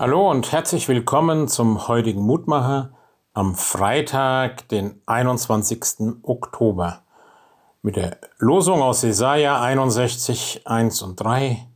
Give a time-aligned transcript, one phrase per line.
[0.00, 2.92] Hallo und herzlich willkommen zum heutigen Mutmacher
[3.34, 6.22] am Freitag, den 21.
[6.22, 7.02] Oktober.
[7.82, 11.66] Mit der Losung aus Jesaja 61, 1 und 3.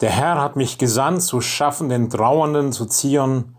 [0.00, 3.54] Der Herr hat mich gesandt, zu schaffen den Trauernden zu Zion,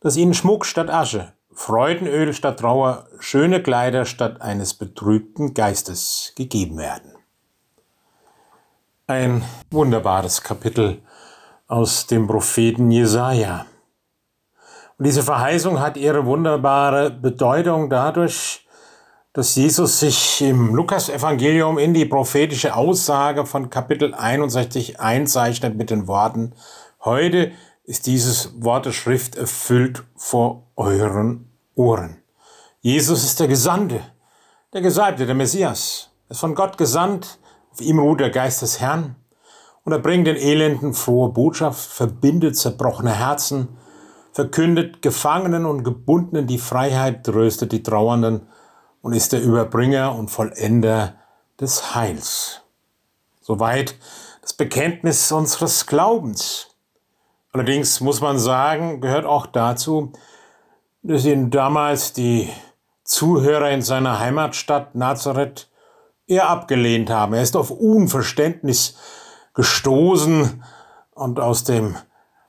[0.00, 6.78] dass ihnen Schmuck statt Asche, Freudenöl statt Trauer, schöne Kleider statt eines betrübten Geistes gegeben
[6.78, 7.12] werden.
[9.06, 11.02] Ein wunderbares Kapitel
[11.68, 13.66] aus dem Propheten Jesaja.
[14.96, 18.66] Und diese Verheißung hat ihre wunderbare Bedeutung dadurch,
[19.34, 26.08] dass Jesus sich im Lukas-Evangelium in die prophetische Aussage von Kapitel 61 einzeichnet mit den
[26.08, 26.54] Worten,
[27.04, 27.52] heute
[27.84, 32.22] ist dieses Wort der Schrift erfüllt vor euren Ohren.
[32.80, 34.00] Jesus ist der Gesandte,
[34.72, 36.10] der Gesalbte, der Messias.
[36.28, 37.38] Er ist von Gott gesandt,
[37.70, 39.16] auf ihm ruht der Geist des Herrn
[39.84, 43.68] und er bringt den Elenden frohe Botschaft, verbindet zerbrochene Herzen,
[44.32, 48.46] verkündet Gefangenen und Gebundenen die Freiheit, tröstet die Trauernden
[49.02, 51.14] und ist der Überbringer und Vollender
[51.60, 52.62] des Heils.
[53.40, 53.96] Soweit
[54.42, 56.68] das Bekenntnis unseres Glaubens.
[57.52, 60.12] Allerdings muss man sagen, gehört auch dazu,
[61.02, 62.48] dass ihn damals die
[63.04, 65.70] Zuhörer in seiner Heimatstadt Nazareth
[66.26, 67.32] eher abgelehnt haben.
[67.32, 68.96] Er ist auf Unverständnis
[69.58, 70.62] gestoßen
[71.14, 71.96] und aus dem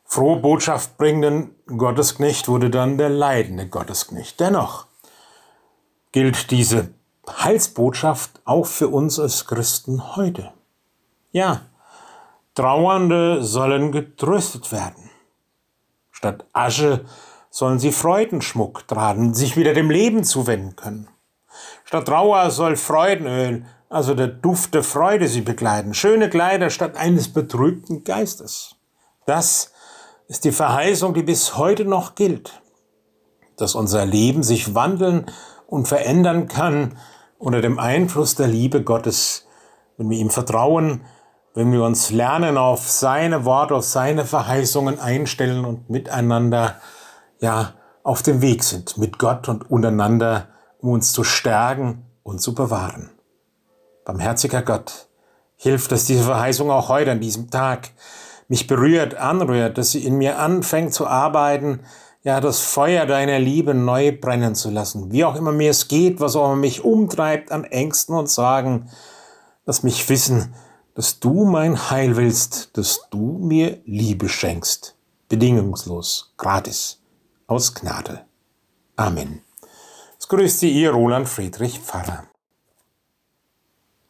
[0.06, 4.40] frohe Botschaft bringenden Gottesknecht wurde dann der leidende Gottesknecht.
[4.40, 4.86] Dennoch
[6.12, 6.94] gilt diese
[7.28, 10.52] Heilsbotschaft auch für uns als Christen heute.
[11.32, 11.62] Ja,
[12.54, 15.10] Trauernde sollen getröstet werden.
[16.12, 17.06] Statt Asche
[17.50, 21.08] sollen sie Freudenschmuck tragen, sich wieder dem Leben zuwenden können.
[21.90, 25.96] Statt Trauer soll Freudenöl also der Duft der Freude sie begleiten.
[25.96, 28.76] Schöne Kleider statt eines betrübten Geistes.
[29.26, 29.72] Das
[30.28, 32.62] ist die Verheißung, die bis heute noch gilt,
[33.58, 35.26] dass unser Leben sich wandeln
[35.66, 36.96] und verändern kann
[37.40, 39.48] unter dem Einfluss der Liebe Gottes,
[39.98, 41.02] wenn wir ihm vertrauen,
[41.56, 46.76] wenn wir uns lernen, auf seine Worte, auf seine Verheißungen einstellen und miteinander,
[47.40, 47.74] ja,
[48.04, 50.50] auf dem Weg sind, mit Gott und untereinander,
[50.80, 53.12] um uns zu stärken und zu bewahren.
[54.06, 55.08] Barmherziger Gott,
[55.56, 57.92] hilf, dass diese Verheißung auch heute an diesem Tag
[58.48, 61.82] mich berührt, anrührt, dass sie in mir anfängt zu arbeiten,
[62.24, 65.12] ja, das Feuer deiner Liebe neu brennen zu lassen.
[65.12, 68.90] Wie auch immer mir es geht, was auch immer mich umtreibt an Ängsten und Sorgen,
[69.66, 70.54] lass mich wissen,
[70.96, 74.96] dass du mein Heil willst, dass du mir Liebe schenkst.
[75.30, 77.00] Bedingungslos, gratis,
[77.48, 78.26] aus Gnade.
[78.98, 79.49] Amen.
[80.32, 82.29] Es grüßt Sie, Ihr Roland Friedrich Pfarrer.